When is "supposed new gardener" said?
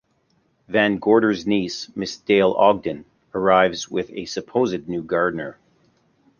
4.25-5.59